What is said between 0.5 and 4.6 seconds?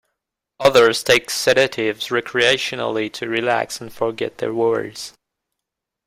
Others take sedatives recreationally to relax and forget their